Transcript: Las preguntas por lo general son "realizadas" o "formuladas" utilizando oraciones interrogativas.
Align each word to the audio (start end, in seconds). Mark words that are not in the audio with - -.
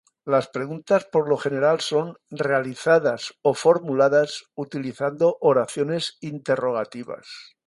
Las 0.25 0.47
preguntas 0.47 1.05
por 1.05 1.29
lo 1.29 1.37
general 1.37 1.79
son 1.79 2.17
"realizadas" 2.31 3.35
o 3.43 3.53
"formuladas" 3.53 4.45
utilizando 4.55 5.37
oraciones 5.41 6.17
interrogativas. 6.21 7.27